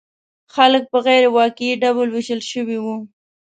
خلک 0.55 0.83
په 0.91 0.97
غیر 1.05 1.23
واقعي 1.37 1.73
ډلو 1.81 2.03
ویشل 2.13 2.41
شوي 2.51 2.77
وو. 2.83 2.95